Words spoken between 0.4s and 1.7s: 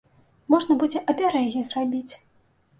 Можна будзе абярэгі